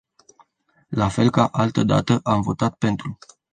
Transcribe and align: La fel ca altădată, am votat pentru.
La 0.89 1.07
fel 1.11 1.29
ca 1.29 1.45
altădată, 1.47 2.19
am 2.23 2.41
votat 2.41 2.75
pentru. 2.75 3.17